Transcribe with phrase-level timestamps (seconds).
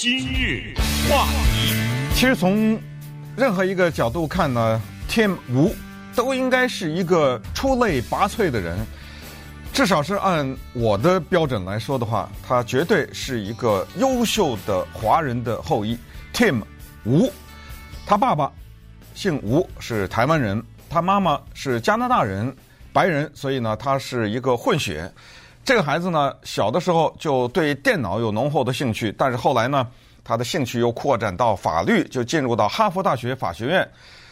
[0.00, 0.74] 今日
[1.10, 1.74] 话题，
[2.14, 2.80] 其实从
[3.36, 5.74] 任何一个角度看呢，Tim Wu
[6.14, 8.78] 都应该是一个出类拔萃的人，
[9.72, 15.98] 至少是按我的标准来说的话，他绝对是一个优秀的华人的后裔。
[16.32, 16.62] Tim
[17.04, 17.28] Wu，
[18.06, 18.52] 他爸爸
[19.16, 22.54] 姓吴，是台湾人，他妈妈是加拿大人，
[22.92, 25.12] 白人，所以呢，他是一个混血。
[25.68, 29.86] 这个孩子呢，小的时候就对电脑有浓厚的兴趣，但是后来呢，
[30.24, 33.86] 他的兴趣又扩展到法律，就进入到哈佛大学法学院。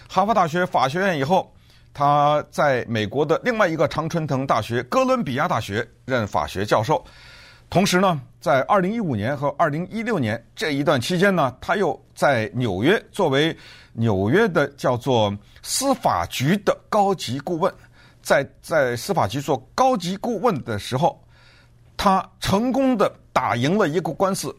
[0.09, 1.53] 哈佛大学法学院以后，
[1.93, 7.05] 他在美国的另外一个常春藤大学——哥伦比亚大学任法学教授。
[7.69, 13.55] 同时呢，在二零一五年和二零一六年这一段期间呢，他又在纽约作为
[13.93, 17.71] 纽约的叫做司法局的高级顾问，
[18.23, 21.23] 在在司法局做高级顾问的时候。
[21.97, 24.55] 他成功的打赢了一个官司，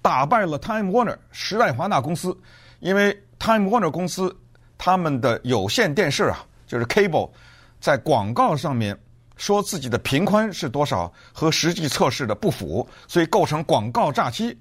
[0.00, 2.36] 打败了 Time Warner 时代华纳公司，
[2.80, 4.34] 因为 Time Warner 公司
[4.76, 7.30] 他们的有线电视啊，就是 Cable，
[7.78, 8.98] 在广告上面
[9.36, 14.58] 说自己的频宽是多少和实际测试的不符，所以构成广告诈欺。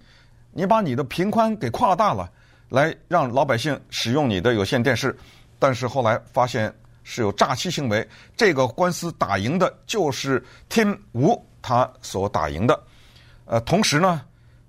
[0.52, 2.30] 你把你的频宽给扩大了，
[2.70, 5.18] 来让老百姓使用你的有线电视，
[5.60, 8.08] 但是后来发现是有诈欺行为。
[8.36, 11.42] 这个官司打赢的就是 Tim Wu。
[11.68, 12.82] 他所打赢的，
[13.44, 14.22] 呃，同时呢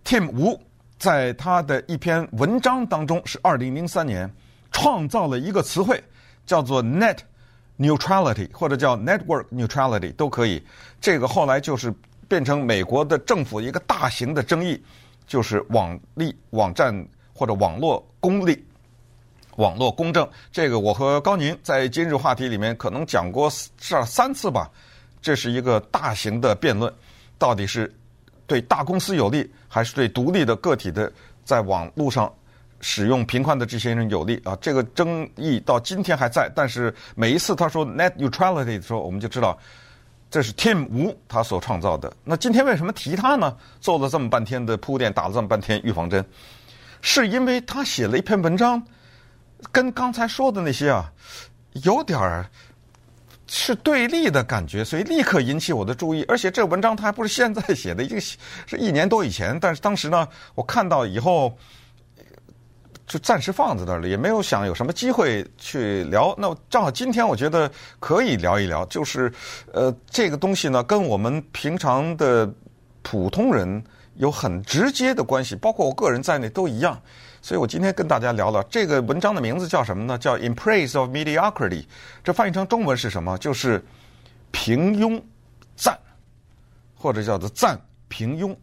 [0.04, 0.58] ，Tim Wu
[0.98, 4.28] 在他的一篇文章当中，是二零零三年
[4.72, 6.02] 创造了一个词汇，
[6.44, 7.18] 叫做 Net
[7.78, 10.60] Neutrality 或者叫 Network Neutrality 都可以。
[11.00, 11.94] 这个后来就是
[12.26, 14.82] 变成美国的政府一个大型的争议，
[15.24, 18.60] 就是网力、网站或者网络公立、
[19.54, 20.28] 网络公正。
[20.50, 24.68] 这个我和高宁在今日话题里面可能讲过这三次吧。
[25.20, 26.92] 这是一个大型的辩论，
[27.38, 27.92] 到底是
[28.46, 31.12] 对大公司有利，还是对独立的个体的
[31.44, 32.32] 在网络上
[32.80, 34.56] 使用频宽的这些人有利啊？
[34.60, 36.50] 这个争议到今天还在。
[36.54, 39.58] 但是每一次他说 net neutrality 的时候，我们就知道
[40.30, 42.12] 这是 Tim Wu 他所创造的。
[42.22, 43.56] 那今天为什么提他呢？
[43.80, 46.24] 做了这么半天的铺垫，打了这么半天预防针，
[47.00, 48.82] 是因为他写了一篇文章，
[49.72, 51.12] 跟刚才说的那些啊
[51.82, 52.46] 有点儿。
[53.48, 56.24] 是对立的感觉，所以立刻引起我的注意。
[56.28, 58.36] 而且这文章它还不是现在写的，已经是
[58.76, 59.58] 一年多以前。
[59.58, 61.56] 但是当时呢，我看到以后
[63.06, 66.34] 就暂时放在那儿了，也没有想有什么机会去聊。
[66.36, 69.32] 那正好今天我觉得可以聊一聊，就是
[69.72, 72.52] 呃，这个东西呢，跟我们平常的
[73.00, 73.82] 普通人
[74.16, 77.00] 有很直接的关系，包括我个人在内都一样。
[77.40, 80.18] 所以我今天跟大家聊聊这个文章的名字叫什么呢？
[80.18, 81.82] 叫《In Praise of Mediocrity》，
[82.24, 83.38] 这翻译成中文是什么？
[83.38, 83.84] 就是
[84.50, 85.22] 平庸
[85.76, 85.98] 赞，
[86.96, 88.54] 或者叫做赞平庸。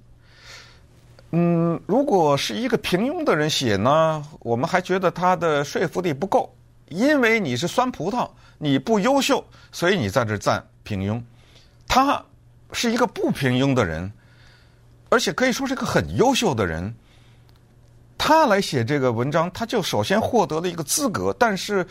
[1.31, 6.53] 嗯，如果是一个平庸的人写呢，我们还觉得他的说服力不够，
[6.89, 11.21] 因为你是酸葡萄，你不优秀，所以你在这赞平庸。
[11.87, 12.23] 他
[12.71, 14.11] 是一个不平庸的人，
[15.09, 16.93] 而且可以说是个很优秀的人。
[18.17, 21.85] 他来写这个文章，他就首先获得了一个资格，但是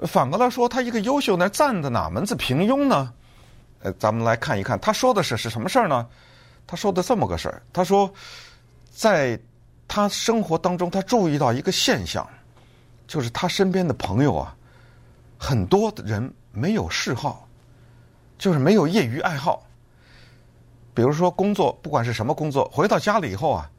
[0.00, 3.12] 反过来说，他一个优秀那，赞的哪门子平庸呢？
[3.80, 6.06] 呃，咱们来看一看，他说的是是什么事儿呢？
[6.66, 8.12] 他说的这么个事儿，他说，
[8.90, 9.40] 在
[9.86, 12.28] 他生活当中，他注意到一个现象，
[13.06, 14.54] 就是他身边的朋友啊，
[15.38, 17.48] 很多的人没有嗜好，
[18.36, 19.64] 就是没有业余爱好。
[20.92, 23.70] 比如说工作，不管是什么工作，回到家里以后啊。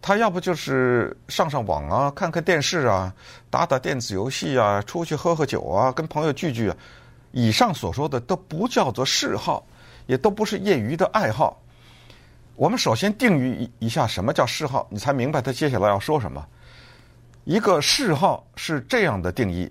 [0.00, 3.12] 他要不就是上上网啊，看看电视啊，
[3.50, 6.76] 打打电子游戏啊，出去喝喝酒啊，跟朋友聚聚啊。
[7.32, 9.66] 以上所说的都不叫做嗜好，
[10.06, 11.60] 也都不是业余的爱好。
[12.56, 16.44] 我们首先定义一下什么叫嗜好，你才明白他接下来要说什么。
[17.44, 19.70] 一个嗜好是这样的定义：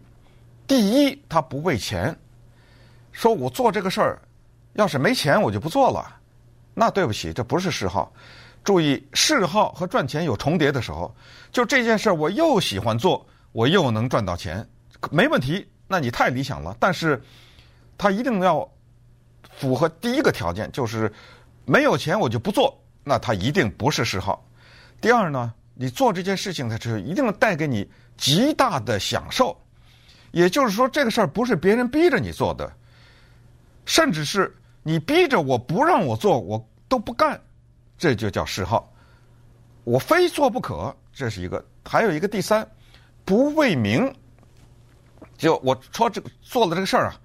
[0.67, 2.15] 第一，他不为钱，
[3.11, 4.19] 说我做这个事儿，
[4.73, 6.15] 要是没钱我就不做了，
[6.73, 8.11] 那对不起，这不是嗜好。
[8.67, 11.15] 注意，嗜好和赚钱有重叠的时候，
[11.53, 14.67] 就这件事儿，我又喜欢做，我又能赚到钱，
[15.09, 15.65] 没问题。
[15.87, 17.23] 那你太理想了，但是，
[17.97, 18.69] 他一定要
[19.55, 21.09] 符合第一个条件，就是
[21.63, 24.45] 没有钱我就不做，那他一定不是嗜好。
[24.99, 29.57] 第二呢，你做这件事情的时候，一定要带给你极大的享受，
[30.31, 32.69] 也就是说，这个事儿不是别人逼着你做的，
[33.85, 34.53] 甚至是
[34.83, 37.39] 你逼着我不让我做，我都不干。
[37.97, 38.91] 这就叫嗜好，
[39.83, 42.67] 我非做不可，这是一个；还有一个第三，
[43.25, 44.13] 不为名。
[45.37, 47.15] 就我说这个做了这个事儿啊，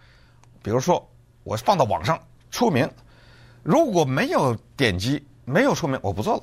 [0.62, 1.06] 比如说
[1.44, 2.18] 我放到网上
[2.50, 2.88] 出名，
[3.62, 6.42] 如果没有点击，没有出名，我不做了。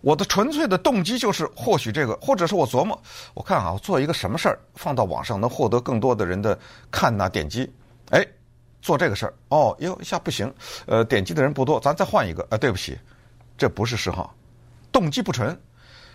[0.00, 3.00] 我的纯粹的动机就是或许这个，或者是我琢磨，
[3.34, 6.58] 我看啊，我做一个什么事儿放到网上能获得更多的人的
[6.90, 7.72] 看呐点击，
[8.10, 8.26] 哎，
[8.80, 9.34] 做这个事儿。
[9.48, 10.52] 哦，哟一下不行，
[10.86, 12.98] 呃，点击的人不多，咱再换一个，啊，对不起，
[13.62, 14.34] 这不是嗜好，
[14.90, 15.56] 动机不纯，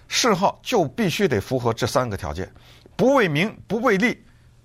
[0.10, 2.52] 嗜好就必须得符合这三个条件，
[2.98, 4.22] 不为名不为利，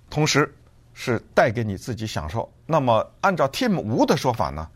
[0.09, 0.53] 同时
[0.93, 2.51] 是带给你自己享受。
[2.65, 4.67] 那么按照 Tim Wu 的说法呢，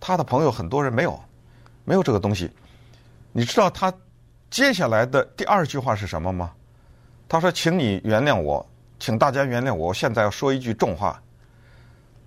[0.00, 1.22] 他的朋友很多人没有，
[1.84, 2.50] 没有这个东西。
[3.32, 3.92] 你知道他
[4.48, 6.52] 接下来的第二句话是什么吗？
[7.28, 8.66] 他说：“请你原谅我，
[8.98, 11.22] 请大家原谅我，我现在要说一句重话。”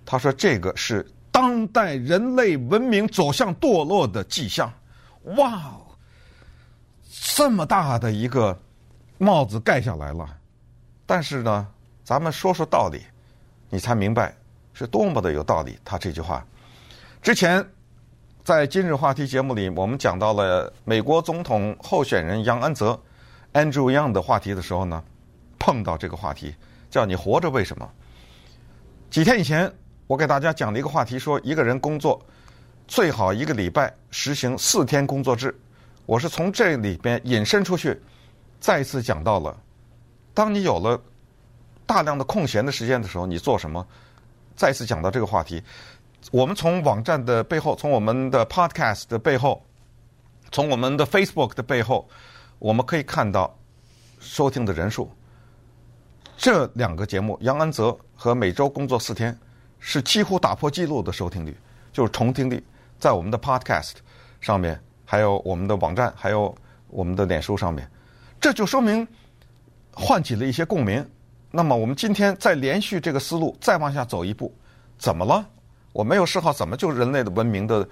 [0.06, 4.72] 他说：“这个是当代人类文明走向堕落的迹象。”
[5.34, 5.74] 哇，
[7.34, 8.58] 这么大的一个
[9.18, 10.28] 帽子盖下来了。
[11.04, 11.66] 但是呢，
[12.04, 13.02] 咱们说说道理，
[13.68, 14.34] 你才明白
[14.72, 15.78] 是多么的有道理。
[15.84, 16.44] 他这句话
[17.22, 17.66] 之前。
[18.44, 22.96] 在今日话题节目里，我们讲到了美国总统候选人杨安泽
[23.52, 25.02] （Andrew Yang） 的话题的时候呢，
[25.58, 26.54] 碰到这个话题，
[26.88, 27.90] 叫你活着为什么？
[29.10, 29.68] 几天以前，
[30.06, 32.24] 我给大家讲了一个话题，说一个人工作
[32.86, 35.54] 最好一个礼拜实行四天工作制。
[36.06, 38.00] 我是从这里边引申出去，
[38.60, 39.56] 再次讲到了，
[40.32, 41.00] 当你有了
[41.84, 43.84] 大量的空闲的时间的时候，你做什么？
[44.54, 45.62] 再次讲到这个话题。
[46.30, 49.62] 我们从网站的背后，从我们的 Podcast 的背后，
[50.50, 52.08] 从我们的 Facebook 的背后，
[52.58, 53.56] 我们可以看到
[54.18, 55.10] 收听的人数。
[56.36, 59.36] 这两个节目，杨安泽和每周工作四天，
[59.78, 61.56] 是几乎打破纪录的收听率，
[61.92, 62.62] 就是重听率，
[62.98, 63.94] 在我们的 Podcast
[64.40, 66.54] 上面，还有我们的网站，还有
[66.88, 67.88] 我们的脸书上面，
[68.40, 69.06] 这就说明
[69.92, 71.04] 唤起了一些共鸣。
[71.50, 74.54] 那么，我们今天再连续这个思路，再往下走一步，
[74.98, 75.44] 怎么了？
[75.92, 77.88] 我没有嗜好，怎么就人类的文明的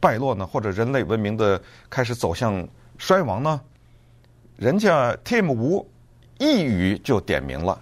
[0.00, 0.46] 败落呢？
[0.46, 2.66] 或者人类文明的开始走向
[2.98, 3.60] 衰亡呢？
[4.56, 5.88] 人家 Tim 吴
[6.38, 7.80] 一语就点明了，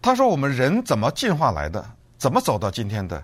[0.00, 1.84] 他说：“我们人怎么进化来的？
[2.18, 3.22] 怎么走到今天的？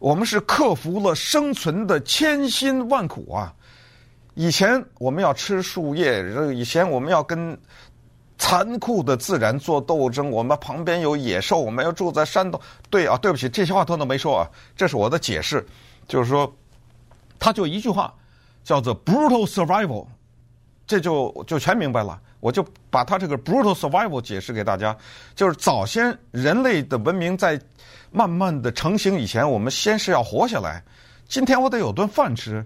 [0.00, 3.54] 我们是克服了生存的千辛万苦啊！
[4.34, 7.56] 以前我们要吃树叶，以前我们要跟……”
[8.42, 12.58] 残酷的自然做斗争，我们旁边有野兽，我们要住在山洞。
[12.88, 15.62] 对啊，对不起，这些话他都没说啊，这是我的解释，
[16.08, 16.50] 就是说，
[17.38, 18.14] 他就一句话，
[18.64, 20.06] 叫做 “brutal survival”，
[20.86, 22.18] 这就就全明白了。
[22.40, 24.96] 我就把他这个 “brutal survival” 解释给大家，
[25.34, 27.60] 就是早先人类的文明在
[28.10, 30.82] 慢慢的成型以前，我们先是要活下来。
[31.28, 32.64] 今天我得有顿饭吃，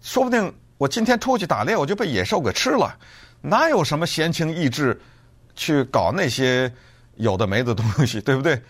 [0.00, 2.96] 说不定我今天出去打猎，我就被野兽给吃了。
[3.40, 5.00] 哪有什么闲情逸致
[5.54, 6.72] 去搞那些
[7.16, 8.60] 有的没的东西， 对不对？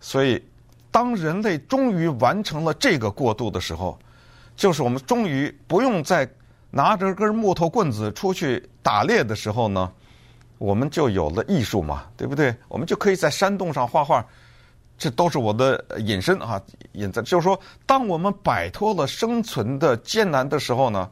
[0.00, 0.42] 所以，
[0.90, 3.98] 当人类终于完成了这个过渡的时候，
[4.54, 6.28] 就是我们终于不用再
[6.70, 9.90] 拿着根木头棍子出去打猎的时候呢，
[10.58, 12.54] 我们就有了艺术嘛，对不对？
[12.68, 14.26] 我们就可以在山洞上画画，
[14.96, 16.62] 这都是我的引申啊，
[16.92, 21.10] 引子就是说，当我们摆脱了生存的艰难的时候呢，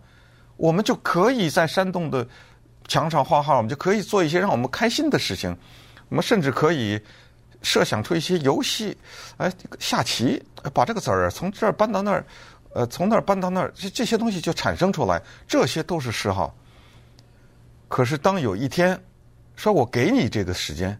[0.56, 2.26] 我们就可以在山洞的。
[2.88, 5.56] 墙上画画，我们就可以做一些让我们开心的事情。
[6.08, 7.00] 我们甚至可以
[7.62, 8.98] 设想出一些游戏，
[9.36, 10.42] 哎，下棋，
[10.74, 12.24] 把这个子儿从这儿搬到那儿，
[12.72, 15.22] 呃，从那儿搬到那儿，这这些东西就产生出来。
[15.46, 16.52] 这些都是嗜好。
[17.86, 19.00] 可是当有一天，
[19.54, 20.98] 说我给你这个时间，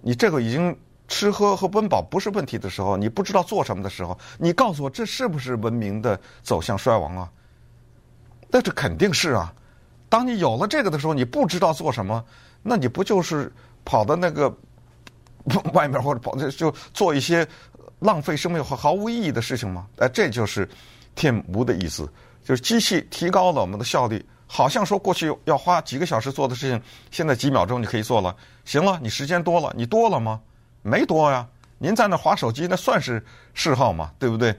[0.00, 0.74] 你这个已经
[1.12, 7.30] 吃喝和温饱不是问题的时候，你不知道做什么的时候，你告诉我这是不是文明的走向衰亡啊？
[8.48, 9.52] 那这肯定是啊。
[10.08, 12.24] 当你有了这个的时候，你不知道做什么，
[12.62, 13.52] 那你不就是
[13.84, 14.48] 跑到那个
[15.74, 17.46] 外面或者跑就做一些
[17.98, 19.86] 浪费生命和毫无意义的事情吗？
[19.98, 20.66] 哎，这就是
[21.14, 22.10] 天无的意思，
[22.42, 28.34] 就是机器提高了我们的效率，好像说过去要花几个小时做的事情，现在几秒钟你可以做了。
[28.64, 30.40] 行了，你时间多了，你多了吗？
[30.82, 31.48] 没多呀。
[31.78, 33.24] 您在那划手机，那算是
[33.54, 34.12] 嗜好嘛？
[34.18, 34.54] 对不对？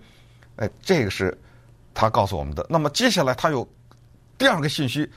[0.56, 1.38] 哎，这个是
[1.94, 2.65] 他告诉我们的。
[2.70, 3.68] 那么接下来他有
[4.38, 5.10] 第二个信息。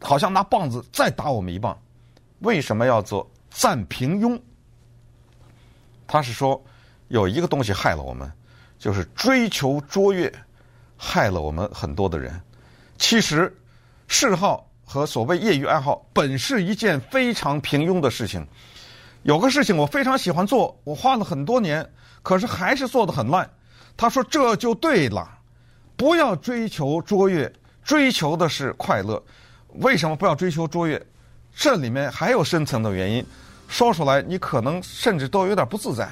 [0.00, 1.76] 好像拿棒子再打我们一棒，
[2.38, 4.40] 为什么要做暂平庸？
[6.06, 6.64] 他是说
[7.08, 8.32] 有一个东西害了我们，
[8.78, 10.32] 就是追求卓越，
[10.96, 12.40] 害了我们很多的人。
[12.96, 13.52] 其实
[14.06, 18.46] 嗜好和所谓业余爱好本是一件非常平庸的事情。
[19.28, 21.86] 有个事情我非常喜欢做，我花了很多年，
[22.22, 23.46] 可是还是做得很烂。
[23.94, 25.28] 他说这就对了，
[25.98, 27.52] 不要追求卓越，
[27.84, 29.22] 追求的是快乐。
[29.80, 31.06] 为什么不要追求卓越？
[31.54, 33.22] 这里面还有深层的原因，
[33.68, 36.10] 说出来你可能甚至都有点不自在，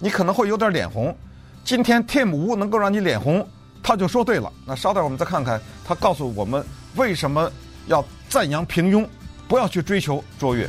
[0.00, 1.16] 你可能会有点脸红。
[1.62, 3.48] 今天 Tim Wu 能够让你脸红，
[3.84, 4.52] 他就说对了。
[4.66, 7.48] 那稍待我们再看看他告诉我们为什么
[7.86, 9.06] 要赞扬平庸，
[9.46, 10.68] 不要去追求卓越？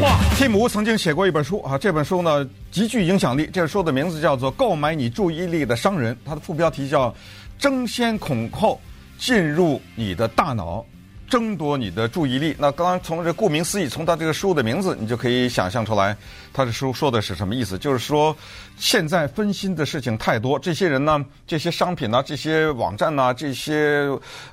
[0.00, 3.48] 话，蒂姆曾经写过一本书啊，这本书呢极具影响力。
[3.52, 7.14] 这本书的名字叫做《购买你注意力的商人》，它的副标题叫
[7.58, 8.78] “争先恐后
[9.18, 10.84] 进入你的大脑，
[11.30, 12.54] 争夺你的注意力”。
[12.60, 16.14] 那刚刚从这顾名思义，从他这个书的名字，你就可以想象出来，
[16.52, 17.78] 他的书说的是什么意思？
[17.78, 18.36] 就是说，
[18.76, 24.06] 现在分心的事情太多，这些人呢，这些商品啊，这些网站啊，这些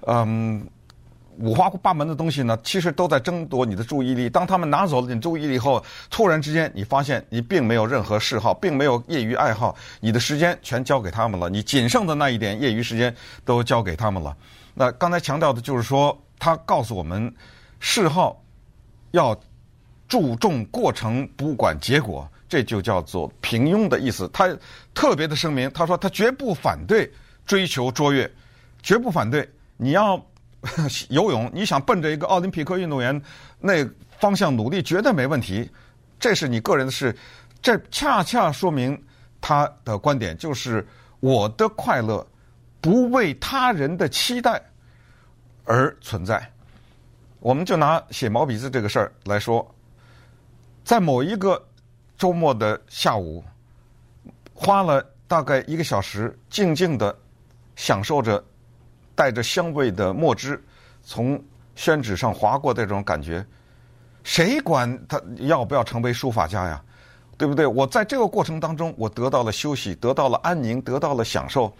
[0.07, 0.65] 嗯。
[1.39, 4.29] 五花八门的东西呢，其实都在争夺你的注意力。
[4.29, 14.35] 当他们拿走了你注意力以后，突然之间你发现你并没有任何嗜好，并没有业余爱好，你的时间全交给他们了，你仅剩的那一点业余时间都交给他们了。
[14.73, 17.33] 那刚才强调的就是说，他告诉我们，
[17.79, 18.41] 嗜好
[19.11, 19.35] 要
[20.07, 24.29] 注重过程，不管结果，这就叫做平庸的意思。
[24.33, 24.47] 他
[24.93, 27.11] 特别的声明，他说他绝不反对
[27.45, 28.29] 追求卓越，
[28.81, 30.23] 绝不反对你要。
[31.09, 33.21] 游泳，你想奔着一个奥林匹克运动员
[33.59, 33.85] 那
[34.17, 35.69] 方向努力，绝对没问题。
[36.19, 37.13] 这是你个人的事，
[37.61, 38.97] 这恰恰说明
[39.41, 40.87] 他的观点就是
[41.19, 42.25] 我的快乐
[42.79, 44.61] 不为他人的期待
[45.65, 46.49] 而存在。
[47.39, 49.69] 我们就拿写毛笔字这个事儿来说，
[50.85, 51.61] 在某一个
[52.17, 53.43] 周末的下午，
[54.53, 57.13] 花了大概一个小时，静静的
[57.75, 58.41] 享受着。
[59.15, 60.61] 带着香味的墨汁
[61.03, 61.41] 从
[61.75, 63.45] 宣纸上划过的这种感觉，
[64.23, 66.81] 谁管他要不要成为书法家呀？
[67.37, 67.65] 对不对？
[67.65, 71.75] 我在这个过程当中，我得到了休息，得到了安宁，得到了享受，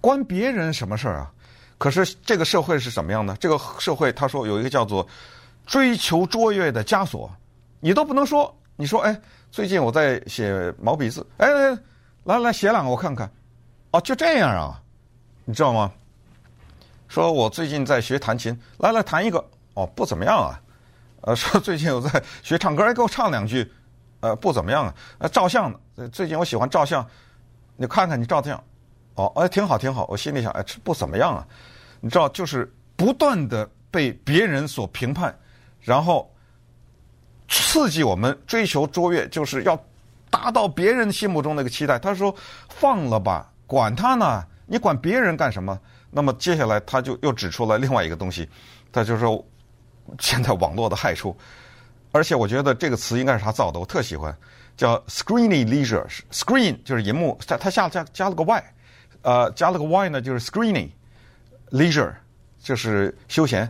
[0.00, 1.30] 关别人什么事儿啊？
[1.76, 3.36] 可是这个社会是什么样的？
[3.36, 5.06] 这个社会他说有一个叫做
[5.66, 7.30] 追求卓越的枷锁，
[7.80, 8.52] 你都不能说。
[8.76, 11.46] 你说，哎，最近我在写毛笔字，哎，
[12.24, 13.30] 来来写两个我看看。
[13.92, 14.80] 哦，就这样啊？
[15.44, 15.92] 你知道吗？
[17.14, 19.38] 说我最近在学弹琴，来来弹一个，
[19.74, 20.60] 哦，不怎么样啊。
[21.20, 23.70] 呃， 说最近我在学唱歌，哎，给我唱两句，
[24.18, 24.94] 呃，不怎么样啊。
[25.18, 27.06] 呃，照相呢，最近我喜欢照相，
[27.76, 28.60] 你看看你照的相，
[29.14, 30.04] 哦，哎，挺好挺好。
[30.08, 31.46] 我心里想，哎，这不怎么样啊。
[32.00, 35.32] 你知道，就是不断的被别人所评判，
[35.78, 36.28] 然后
[37.48, 39.80] 刺激我们追求卓越，就是要
[40.30, 41.96] 达到别人心目中那个期待。
[41.96, 42.34] 他说
[42.68, 45.78] ：“放了吧，管他呢，你管别人干什么？”
[46.14, 48.48] 那么接下来他就又指出了另外一个东西，
[48.92, 49.44] 他就说
[50.20, 51.36] 现在网络的害处，
[52.12, 54.32] 而且我觉得这个词应该是他造的，我特喜欢，
[54.76, 56.06] 叫 screeny leisure。
[56.30, 58.64] screen 就是荧幕，他他下加加了个 y，
[59.22, 60.88] 呃，加了个 y 呢就是 screeny
[61.70, 62.12] leisure
[62.62, 63.68] 就是休闲。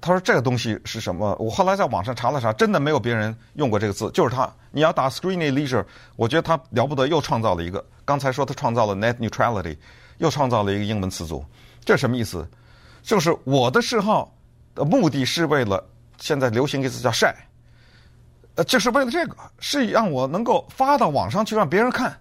[0.00, 1.36] 他说这个东西是什么？
[1.40, 4.50] 我后来在网上查了查，真的没有别人用过这个字，就是他。
[4.70, 7.84] 你要打 screeny leisure，我觉得他了不得，又创造了一个。
[8.04, 9.76] 刚才说他创造了 net neutrality。
[10.20, 11.42] 又创造了一个英文词组，
[11.82, 12.46] 这什么意思？
[13.02, 14.30] 就是我的嗜好
[14.74, 15.82] 的目的是为了
[16.18, 17.34] 现在流行一个词叫晒，
[18.56, 22.14] 呃，就是为了这个，是让我能够发到网上去让别人看，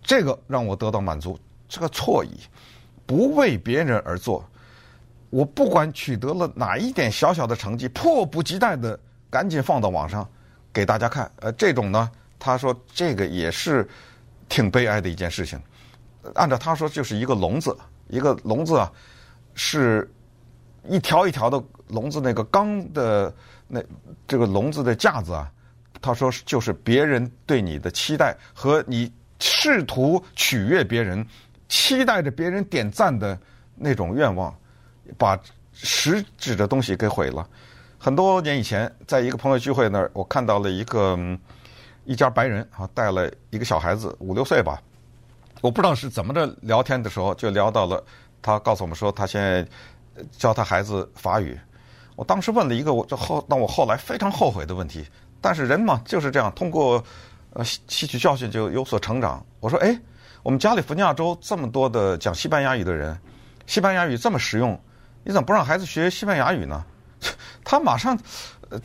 [0.00, 1.36] 这个让我得到满足。
[1.68, 2.30] 这个错意，
[3.04, 4.48] 不为别人而做，
[5.30, 8.96] 我不管取得了哪一点小小的成绩，迫不及待的
[9.28, 10.24] 赶紧放到网上
[10.72, 11.28] 给大家看。
[11.40, 13.88] 呃，这种呢，他说这个也是
[14.48, 15.60] 挺悲哀的一件事情。
[16.34, 17.76] 按照他说，就是一个笼子，
[18.08, 18.90] 一个笼子啊，
[19.54, 20.10] 是
[20.88, 23.32] 一条一条的笼子，那个钢的
[23.68, 23.82] 那
[24.26, 25.50] 这个笼子的架子啊，
[26.00, 31.26] 他说就是别人对你的期待和你试图取悦别人，
[31.68, 33.38] 期待着别人点赞的
[33.74, 34.54] 那种愿望，
[35.18, 35.38] 把
[35.72, 37.48] 实质的东西给毁了。
[37.98, 41.18] 很多年以前，在一个朋友聚会那儿，我看到了一个
[42.04, 44.80] 一家白人啊，带了一个小孩子，五六岁吧。
[45.64, 48.04] 我不知道是怎么着聊天的时候就聊到了，
[48.42, 49.66] 他告诉我们说他现在
[50.30, 51.58] 教他孩子法语。
[52.16, 55.06] 我当时问了一个我这后让我后来非常后悔的问题，
[55.40, 57.02] 但是人嘛就是这样，通过
[57.54, 59.42] 呃吸取教训就有所成长。
[59.60, 59.98] 我说哎，
[60.42, 63.18] 我们加利福尼亚州这么多的讲西班牙语的人，
[63.64, 64.78] 西班牙语这么实用，
[65.22, 66.84] 你怎么不让孩子学西班牙语呢？
[67.64, 68.18] 他马上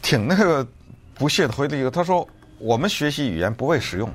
[0.01, 0.65] 挺那个
[1.13, 2.25] 不屑的回了一个，他说
[2.57, 4.09] 我们学习语言不为实用，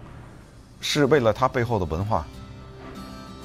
[0.80, 2.26] 是为了它背后的文化。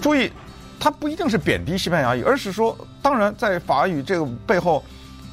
[0.02, 0.32] 注意，
[0.80, 4.84] 他不一定是贬低西班牙语，而是说，当然在法语这个背后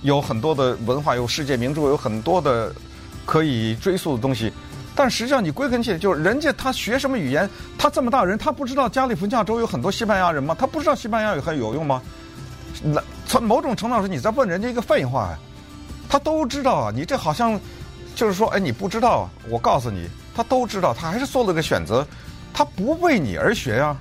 [0.02, 2.72] 有很多的文化，有世界名著，有很多的
[3.24, 4.52] 可以追溯的东西。
[4.94, 10.56] 但实际上，你归根结底，就是人家他学什么语言，他这么大人，他不知道加利福尼亚州有很多西班牙人吗？
[10.58, 12.00] 他不知道西班牙语很有用吗？
[12.82, 15.38] 那从某种程度上，你在问人家一个废话呀。
[16.08, 17.60] 他都知道啊，你这好像
[18.14, 22.06] 就是说，哎，你不知道，我告诉你，他都知道，他还是做了个选择，
[22.54, 23.96] 他不为你而学呀。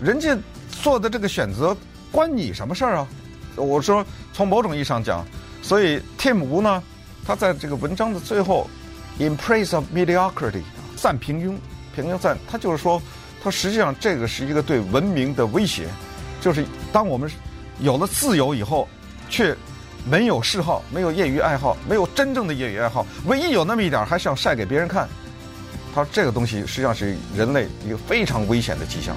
[0.00, 0.36] 人家
[0.82, 1.76] 做的这个选择
[2.10, 3.08] 关你什么事儿啊？
[3.56, 5.26] 我说从某种意义上讲，
[5.62, 6.82] 所以 Tim Wu 呢，
[7.26, 8.70] 他在这个文章的最后
[9.18, 10.62] ，In praise of mediocrity，
[10.96, 11.56] 赞平庸，
[11.94, 13.02] 平庸赞，他就是说，
[13.42, 15.88] 他实际上这个是一个对文明的威胁，
[16.40, 17.28] 就是当我们
[17.80, 18.88] 有了自由以后，
[19.28, 19.56] 却
[20.08, 25.08] 没有嗜好，没有业余爱好，没有真正的业余爱好，唯一有那么一点还是要晒给别人看。
[25.92, 29.16] 他说这个东西实际上是人类一个非常危险的迹象。